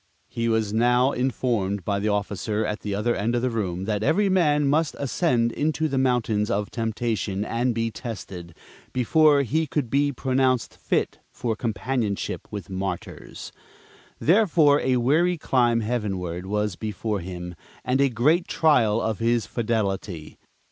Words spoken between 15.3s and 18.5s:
climb heavenward was before him, and a great